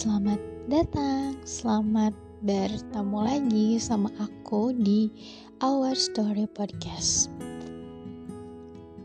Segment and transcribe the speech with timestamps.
[0.00, 5.12] Selamat datang, selamat bertemu lagi sama aku di
[5.60, 7.28] Our Story Podcast.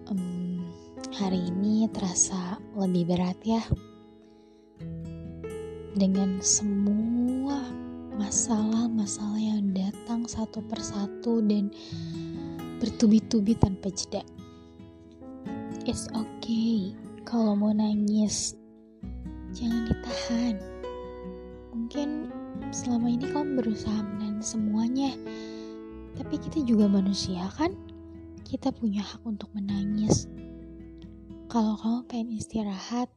[0.08, 0.63] Um,
[1.12, 3.59] hari ini terasa lebih berat ya,
[6.00, 7.59] dengan semua
[8.16, 11.75] masalah-masalah yang datang satu persatu dan
[12.80, 14.23] bertubi-tubi tanpa jeda.
[15.84, 16.96] It's okay
[17.27, 18.55] kalau mau nangis,
[19.52, 20.74] jangan ditahan
[21.75, 22.31] mungkin
[22.71, 25.11] selama ini kamu berusaha menahan semuanya.
[26.15, 27.75] Tapi kita juga manusia kan?
[28.48, 30.31] Kita punya hak untuk menangis.
[31.51, 33.11] Kalau kamu pengen istirahat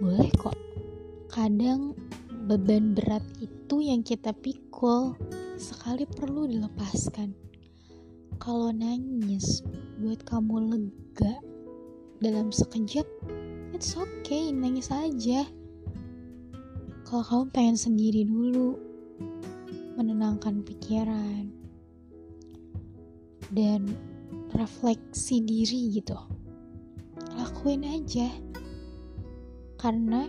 [0.00, 0.56] boleh kok.
[1.28, 1.92] Kadang
[2.48, 5.12] beban berat itu yang kita pikul
[5.60, 7.36] sekali perlu dilepaskan.
[8.40, 9.60] Kalau nangis
[10.00, 11.38] buat kamu lega
[12.18, 13.06] dalam sekejap
[13.74, 15.46] it's okay nangis aja
[17.12, 18.80] kalau kamu pengen sendiri dulu,
[20.00, 21.44] menenangkan pikiran,
[23.52, 23.84] dan
[24.56, 26.16] refleksi diri gitu,
[27.36, 28.32] lakuin aja.
[29.76, 30.24] Karena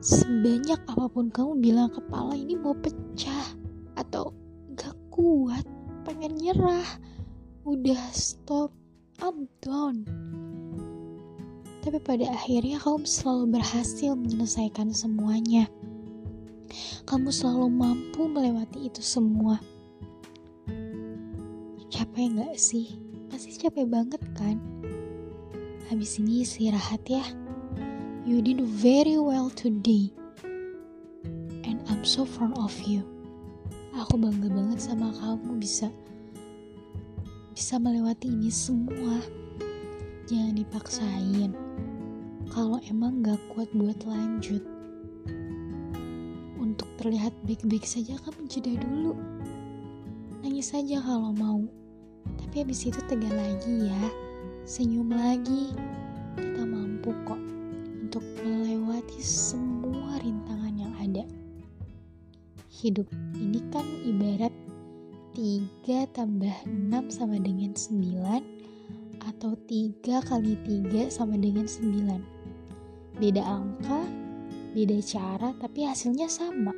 [0.00, 3.52] sebanyak apa pun kamu bilang kepala ini mau pecah
[4.00, 4.32] atau
[4.80, 5.68] gak kuat,
[6.08, 6.88] pengen nyerah,
[7.68, 8.72] udah stop,
[9.20, 10.08] I'm done
[11.80, 15.64] tapi pada akhirnya kamu selalu berhasil menyelesaikan semuanya.
[17.08, 19.58] Kamu selalu mampu melewati itu semua.
[21.90, 23.00] Capek nggak sih?
[23.32, 24.60] Pasti capek banget kan?
[25.88, 27.24] Habis ini istirahat ya.
[28.28, 30.12] You did very well today.
[31.64, 33.02] And I'm so proud of you.
[33.96, 35.90] Aku bangga banget sama kamu bisa
[37.50, 39.18] bisa melewati ini semua.
[40.30, 41.69] Jangan dipaksain
[42.50, 44.58] kalau emang gak kuat buat lanjut.
[46.58, 49.14] Untuk terlihat baik-baik saja kamu jeda dulu.
[50.42, 51.62] Nangis saja kalau mau.
[52.42, 54.02] Tapi habis itu tegar lagi ya.
[54.66, 55.70] Senyum lagi.
[56.34, 57.38] Kita mampu kok
[58.02, 61.22] untuk melewati semua rintangan yang ada.
[62.82, 63.06] Hidup
[63.38, 64.54] ini kan ibarat
[65.38, 68.42] 3 tambah 6 sama dengan 9
[69.22, 72.39] atau 3 kali 3 sama dengan 9
[73.20, 74.00] beda angka,
[74.72, 76.72] beda cara, tapi hasilnya sama.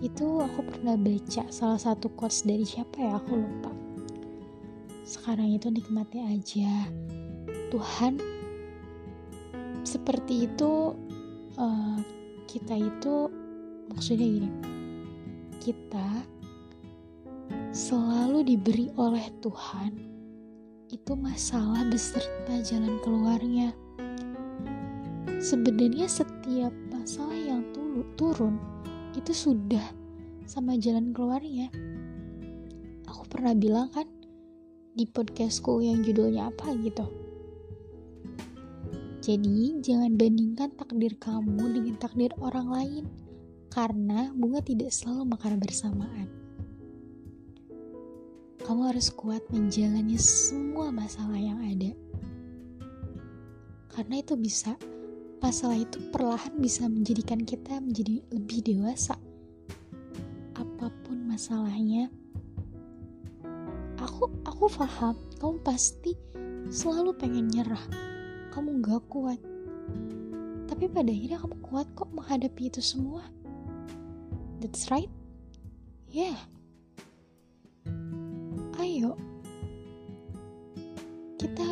[0.00, 3.68] Itu aku pernah baca salah satu quotes dari siapa ya, aku lupa.
[5.04, 6.88] Sekarang itu nikmati aja.
[7.68, 8.16] Tuhan
[9.84, 10.96] seperti itu
[11.60, 11.98] uh,
[12.48, 13.28] kita itu
[13.92, 14.50] maksudnya gini.
[15.60, 16.08] Kita
[17.70, 19.92] selalu diberi oleh Tuhan
[20.90, 23.70] itu masalah beserta jalan keluarnya
[25.40, 27.64] sebenarnya setiap masalah yang
[28.20, 28.60] turun
[29.16, 29.82] itu sudah
[30.44, 31.72] sama jalan keluarnya.
[33.08, 34.04] Aku pernah bilang kan
[34.92, 37.08] di podcastku yang judulnya apa gitu?
[39.24, 43.04] Jadi jangan bandingkan takdir kamu dengan takdir orang lain
[43.72, 46.28] karena bunga tidak selalu makan bersamaan.
[48.60, 51.96] Kamu harus kuat menjalani semua masalah yang ada.
[53.90, 54.76] Karena itu bisa
[55.40, 59.16] masalah itu perlahan bisa menjadikan kita menjadi lebih dewasa.
[60.54, 62.12] Apa pun masalahnya,
[63.96, 66.12] aku aku paham kamu pasti
[66.68, 67.80] selalu pengen nyerah.
[68.52, 69.40] Kamu gak kuat.
[70.68, 73.24] Tapi pada akhirnya kamu kuat kok menghadapi itu semua.
[74.60, 75.10] That's right.
[76.12, 76.36] Yeah.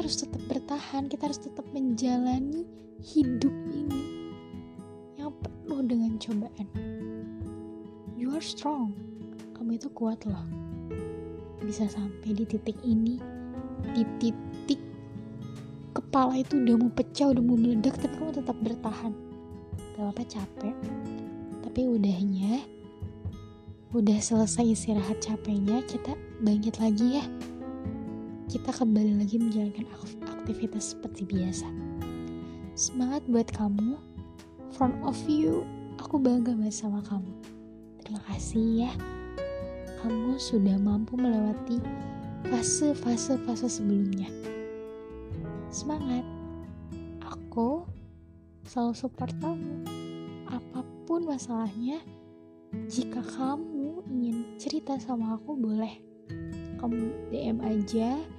[0.08, 2.64] Harus tetap bertahan, kita harus tetap menjalani
[3.04, 4.32] hidup ini
[5.20, 6.68] yang penuh dengan cobaan.
[8.16, 8.96] You are strong.
[9.52, 10.48] Kamu itu kuat loh.
[11.60, 13.20] Bisa sampai di titik ini,
[13.92, 14.80] di titik
[15.92, 19.12] kepala itu udah mau pecah, udah mau meledak, tapi kamu tetap bertahan.
[19.92, 20.76] Gak apa capek.
[21.68, 22.64] Tapi udahnya,
[23.92, 27.28] udah selesai istirahat capeknya, kita bangkit lagi ya.
[28.48, 29.84] Kita kembali lagi menjalankan
[30.24, 31.68] aktivitas seperti biasa.
[32.72, 34.00] Semangat buat kamu.
[34.72, 35.68] Front of you,
[36.00, 37.28] aku bangga banget sama kamu.
[38.00, 38.92] Terima kasih ya.
[40.00, 41.76] Kamu sudah mampu melewati
[42.48, 44.32] fase-fase-fase sebelumnya.
[45.68, 46.24] Semangat.
[47.28, 47.84] Aku
[48.64, 49.84] selalu support kamu.
[50.48, 52.00] Apa pun masalahnya,
[52.88, 56.00] jika kamu ingin cerita sama aku boleh.
[56.80, 58.37] Kamu DM aja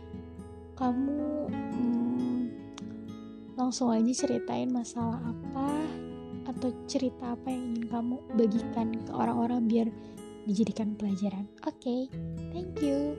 [0.80, 2.40] kamu hmm,
[3.60, 5.68] langsung aja ceritain masalah apa
[6.48, 9.88] atau cerita apa yang ingin kamu bagikan ke orang-orang biar
[10.48, 11.46] dijadikan pelajaran.
[11.68, 12.02] Oke, okay,
[12.56, 13.14] thank you.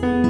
[0.00, 0.29] thank you